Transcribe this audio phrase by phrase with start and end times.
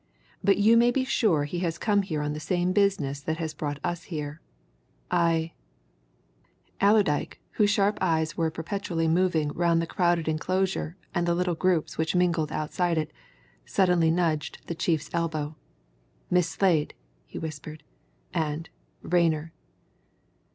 [0.43, 3.53] But you may be sure he has come here on the same business that has
[3.53, 4.41] brought us here.
[5.11, 5.51] I"
[6.81, 11.99] Allerdyke, whose sharp eyes were perpetually moving round the crowded enclosure and the little groups
[11.99, 13.13] which mingled outside it,
[13.63, 15.55] suddenly nudged the chief's elbow.
[16.31, 16.95] "Miss Slade!"
[17.27, 17.83] he whispered.
[18.33, 18.71] "And
[19.03, 19.53] Rayner!"